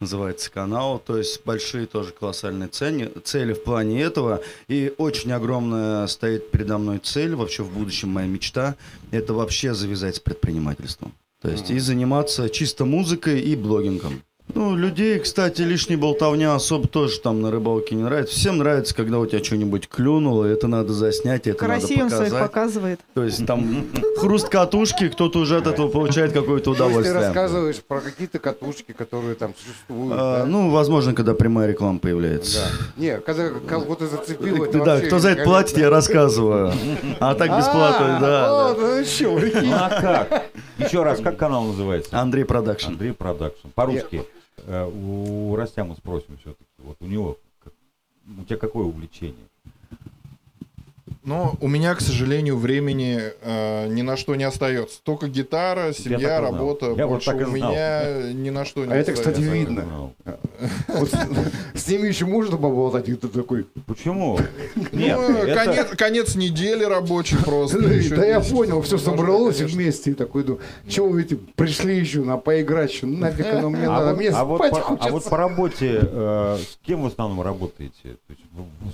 [0.00, 4.42] называется канал, то есть большие тоже колоссальные цели, цели в плане этого.
[4.68, 8.76] И очень огромная стоит передо мной цель, вообще в будущем моя мечта,
[9.10, 11.14] это вообще завязать с предпринимательством.
[11.40, 14.22] То есть и заниматься чисто музыкой и блогингом.
[14.54, 18.34] Ну, людей, кстати, лишняя болтовня особо тоже там на рыбалке не нравится.
[18.34, 22.32] Всем нравится, когда у тебя что-нибудь клюнуло, это надо заснять, это Карасей он надо своих
[22.32, 22.50] показать.
[22.50, 23.00] показывает.
[23.14, 23.84] То есть там
[24.16, 27.14] хруст катушки, кто-то уже от этого получает какое-то То есть ты удовольствие.
[27.26, 30.14] рассказываешь про какие-то катушки, которые там существуют.
[30.18, 30.46] А, да?
[30.46, 32.58] Ну, возможно, когда прямая реклама появляется.
[32.96, 33.02] Да.
[33.02, 36.72] Не, когда кого-то зацепило, это Да, кто за это платит, я рассказываю.
[37.20, 38.72] А так бесплатно, А, да.
[38.74, 39.38] вот, ну.
[39.68, 40.44] Ну а как?
[40.78, 42.18] Еще раз, как канал называется?
[42.18, 42.88] Андрей Продакшн.
[42.92, 43.68] Андрей Продакшн.
[43.74, 44.24] По-русски.
[44.68, 46.68] Э, У Растяма спросим все-таки.
[46.76, 47.38] Вот у него,
[48.38, 49.48] у тебя какое увлечение?
[51.24, 55.00] Но у меня, к сожалению, времени э, ни на что не остается.
[55.02, 56.52] Только гитара, семья, знал.
[56.52, 56.86] работа.
[56.96, 57.70] Я вот Больше так и у знал.
[57.72, 59.32] меня ни на что не А это, остается.
[59.42, 59.84] кстати, видно.
[59.84, 60.14] Ну,
[60.88, 63.66] Вот с- С ними еще можно поболтать, и ты такой.
[63.86, 64.38] Почему?
[64.74, 67.78] Ну, Нет, это- конец, конец недели рабочий просто.
[67.78, 69.76] еще Да я понял, все собралось конечно.
[69.76, 73.86] вместе и такой, думаю, что вы эти пришли еще на поиграть, еще нафиг оно мне
[73.86, 75.30] А надо, вот, мне а вот спать по, а вот хочется.
[75.30, 77.94] по работе э, с кем в основном работаете?
[78.28, 78.40] Есть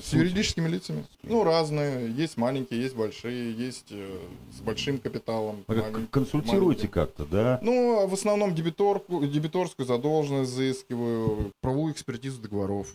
[0.09, 1.05] С юридическими лицами.
[1.23, 2.14] Ну, разные.
[2.15, 4.19] Есть маленькие, есть большие, есть э,
[4.57, 5.65] с большим капиталом.
[5.67, 7.59] Маленькие- консультируете как-то, да?
[7.63, 12.87] Ну, а в основном дебиторку, дебиторскую задолженность заискиваю, правовую экспертизу договоров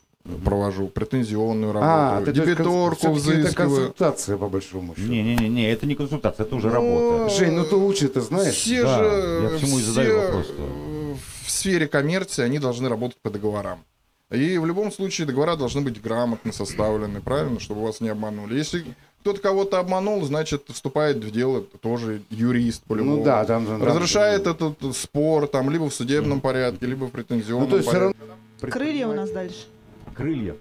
[0.46, 3.70] провожу, претензионную А, работу, ты, то кон- дебиторку всё-таки это взыскиваю.
[3.78, 5.08] консультация, по большому счету.
[5.10, 7.30] Не-не-не, это не консультация, это уже Ну, работа.
[7.36, 8.54] Жень, ну ты лучше это знаешь.
[8.54, 10.54] Все Да, же я почему и все, задаю вопрос-то.
[10.62, 11.16] э,
[11.46, 13.80] в сфере коммерции они должны работать по договорам.
[14.30, 18.56] И в любом случае договора должны быть грамотно составлены, правильно, чтобы вас не обманули.
[18.60, 18.86] Если
[19.30, 23.18] кто-то кого-то обманул, значит, вступает в дело тоже юрист по-любому.
[23.18, 23.66] Ну да, там...
[23.66, 27.88] там- Разрешает этот спор там либо в судебном порядке, либо в претензионном Ну то есть
[27.88, 28.20] все порядке.
[28.62, 28.74] равно...
[28.74, 29.68] Крылья у нас дальше.
[30.16, 30.56] Крылья.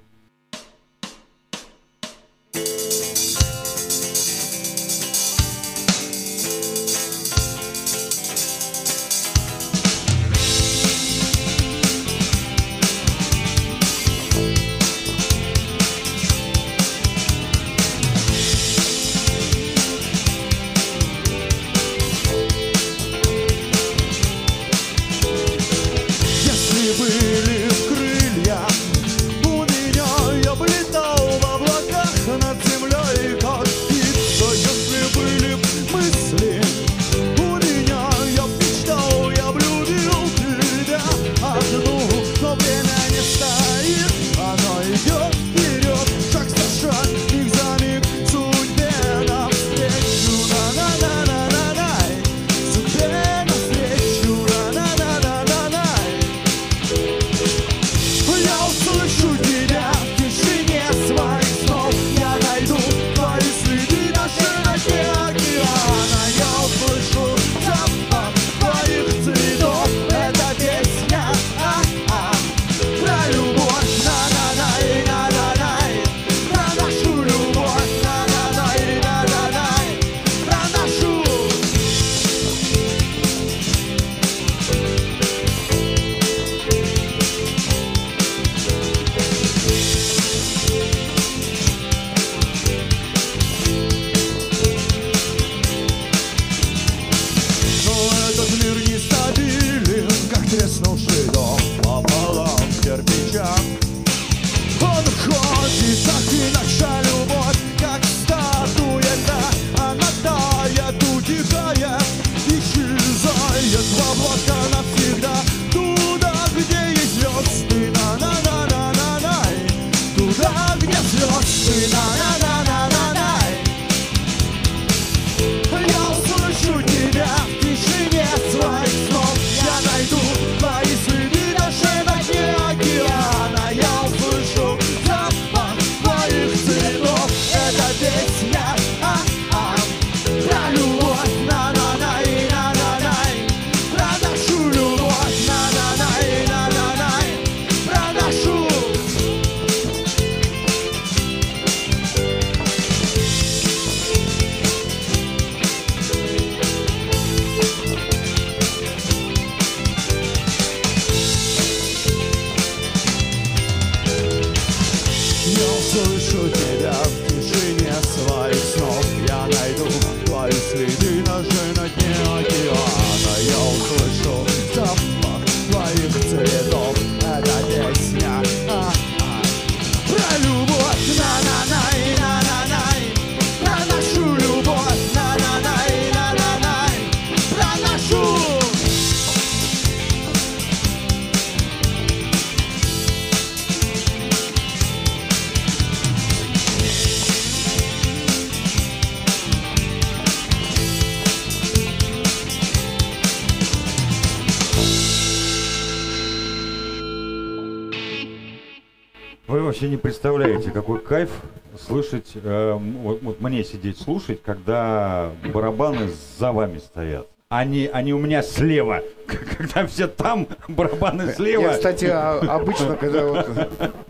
[212.28, 217.26] Слышать, э, вот, вот мне сидеть слушать, когда барабаны за вами стоят.
[217.50, 219.02] Они, они у меня слева.
[219.56, 221.62] Когда все там, барабаны слева.
[221.62, 223.48] Я, кстати, а- обычно, когда вот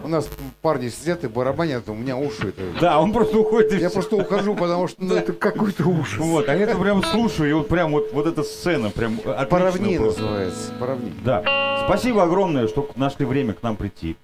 [0.02, 0.28] у нас
[0.60, 2.48] парни сидят и барабанят, у меня уши.
[2.48, 4.00] это- Да, он просто уходит Я всё.
[4.00, 6.18] просто ухожу, потому что ну, это какой-то ужас.
[6.18, 10.00] Вот, а я это прям слушаю, и вот прям вот, вот эта сцена прям Поровнее
[10.00, 10.22] просто.
[10.22, 10.72] называется.
[10.80, 11.12] Поровнее.
[11.24, 11.84] Да.
[11.86, 14.16] Спасибо огромное, что нашли время к нам прийти.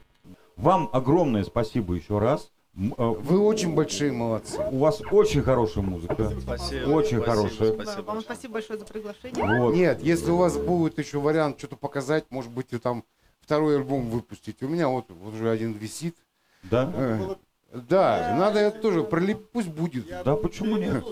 [0.57, 2.51] Вам огромное спасибо еще раз.
[2.77, 4.59] Э, Вы очень большие молодцы.
[4.71, 6.33] У вас очень хорошая музыка.
[6.41, 6.89] Спасибо.
[6.91, 7.73] Очень спасибо, хорошая.
[7.73, 8.03] Да, Спасибо.
[8.07, 9.61] вам спасибо большое за приглашение.
[9.61, 9.75] Вот.
[9.75, 13.05] Нет, если у вас будет еще вариант что-то показать, может быть, вы там
[13.41, 14.63] второй альбом выпустить.
[14.63, 16.17] У меня вот, вот уже один висит.
[16.65, 16.91] Да?
[16.95, 17.35] Э,
[17.73, 20.07] Да, надо это тоже пролип, пусть будет.
[20.25, 21.05] Да, почему нет?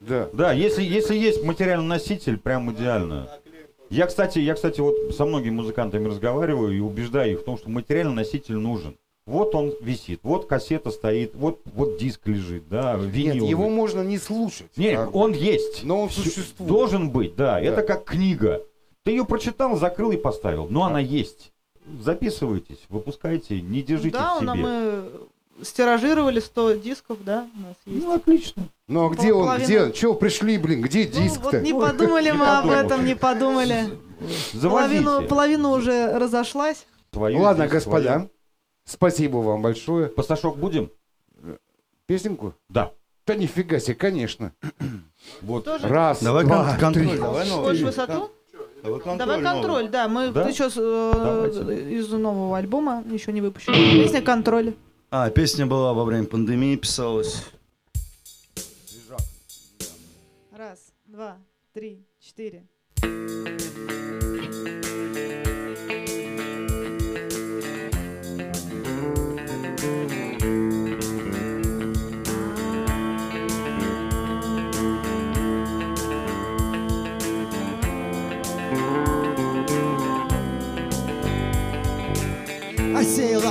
[0.00, 0.28] Да.
[0.32, 3.28] Да, если, если есть материальный носитель, прям идеально.
[3.90, 7.70] Я, кстати, я, кстати, вот со многими музыкантами разговариваю и убеждаю их в том, что
[7.70, 8.96] материальный носитель нужен.
[9.26, 13.46] Вот он висит, вот кассета стоит, вот, вот диск лежит, да, Нет, винил.
[13.48, 14.70] его можно не слушать.
[14.76, 15.18] Нет, Как бы.
[15.18, 15.82] он есть.
[15.82, 16.70] Но он существует.
[16.70, 17.60] Должен быть, да.
[17.60, 17.82] Это Да.
[17.82, 18.62] как книга.
[19.02, 20.68] Ты ее прочитал, закрыл и поставил.
[20.70, 21.52] Но она есть.
[22.00, 24.64] Записывайтесь, выпускайте, не держите Да, в у нас себе.
[24.68, 28.04] мы стиражировали 100 дисков, да, у нас есть.
[28.04, 28.62] Ну, отлично.
[28.86, 29.90] Ну а где он, где?
[29.92, 31.42] Чего пришли, блин, где Ну, диск-то?
[31.50, 33.86] вот не подумали мы об этом, не подумали.
[34.52, 35.02] Завозите.
[35.28, 36.86] Половину, уже разошлась.
[37.12, 38.28] Ну ладно, господа.
[38.86, 40.08] Спасибо вам большое.
[40.08, 40.90] Пасташок будем?
[42.06, 42.54] Песенку?
[42.70, 42.92] Да.
[43.26, 44.52] Да нифига себе, конечно.
[45.42, 45.64] Вот.
[45.64, 45.88] Тоже.
[45.88, 47.08] Раз, Давай два, кон- контроль.
[47.08, 47.18] три.
[47.18, 47.68] Давай новый.
[47.70, 48.30] Хочешь высоту?
[48.84, 49.18] Давай контроль.
[49.18, 49.60] Давай новый.
[49.60, 50.08] контроль, да.
[50.08, 50.48] Мы Да?
[50.48, 53.72] еще э, из нового альбома еще не выпущен.
[53.74, 54.74] Песня контроль.
[55.10, 57.44] А, песня была во время пандемии, писалась.
[60.52, 61.38] Раз, два,
[61.74, 62.64] три, четыре.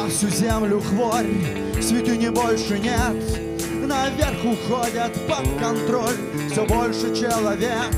[0.10, 1.28] Всю землю хворь,
[1.82, 3.16] святыни больше нет.
[3.86, 6.18] Наверх уходят под контроль
[6.51, 7.89] все больше человек.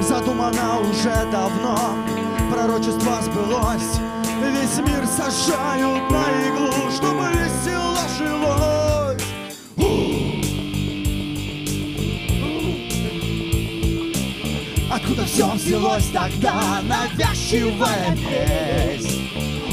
[0.00, 1.94] Задумано уже давно,
[2.50, 4.00] пророчество сбылось.
[4.42, 9.22] Весь мир сажают на иглу, чтобы весело жилось.
[14.90, 19.19] Откуда все взялось тогда навязчивая месть?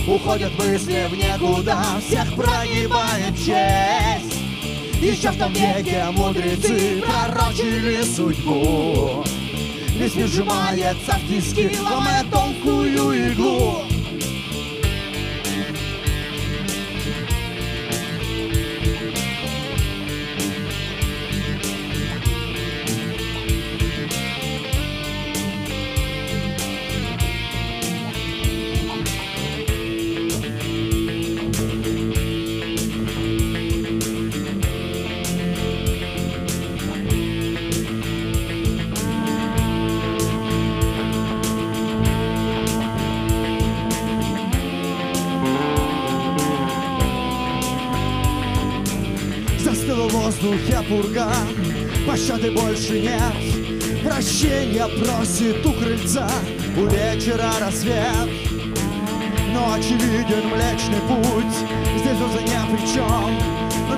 [0.07, 4.39] Уходят мысли в никуда, всех прогибает честь.
[5.01, 9.25] Еще в том веке мудрецы пророчили судьбу.
[9.89, 13.86] Весь мир сжимается в тиски, ломая тонкую иглу.
[50.87, 51.31] Пурга,
[52.05, 53.33] пощады больше нет.
[54.03, 56.29] Прощения просит у крыльца,
[56.77, 58.29] у вечера рассвет.
[59.53, 61.57] Но очевиден Млечный Путь,
[61.99, 63.29] здесь уже ни при чем.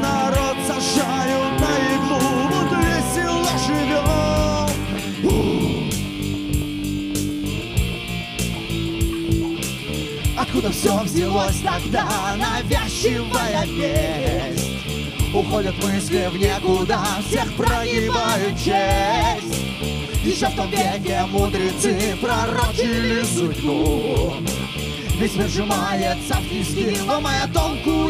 [0.02, 2.20] Народ сажают на иглу,
[2.50, 4.70] вот весело живем.
[10.38, 14.79] Откуда все взялось тогда навязчивая весть?
[15.34, 19.60] Уходят мысли в никуда, всех прогибают честь.
[20.26, 24.34] Еще в том веке мудрецы пророчили судьбу.
[25.20, 28.09] Весь мир сжимается в тиски, ломая тонкую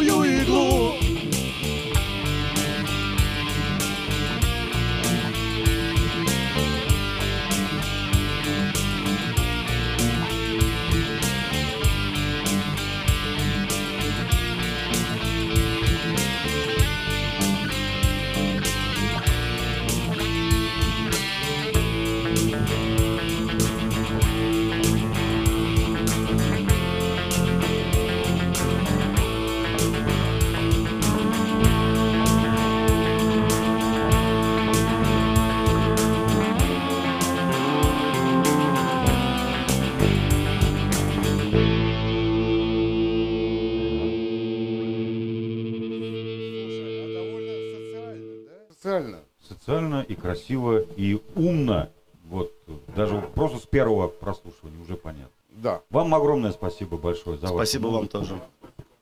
[49.59, 50.01] Социально.
[50.01, 51.89] социально и красиво и умно.
[52.25, 52.51] Вот
[52.95, 55.29] даже просто с первого прослушивания уже понятно.
[55.49, 55.81] Да.
[55.89, 58.39] Вам огромное спасибо большое за Спасибо вам тоже.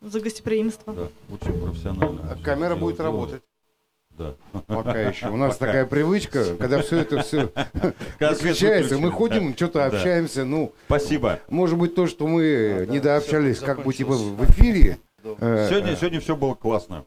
[0.01, 0.93] За гостеприимство.
[0.93, 2.21] Да, очень профессионально.
[2.31, 3.09] А камера будет дело.
[3.09, 3.41] работать.
[4.11, 4.33] Да.
[4.67, 5.27] Пока еще.
[5.29, 5.67] У нас Пока.
[5.67, 7.51] такая привычка, когда все это все
[8.19, 9.85] выключается, мы ходим, что-то Да.
[9.87, 10.45] общаемся.
[10.45, 11.39] Ну, Спасибо.
[11.49, 14.97] может быть, то, что мы да, недообщались как бы типа в эфире.
[15.23, 17.05] э, Сегодня, сегодня все было классно.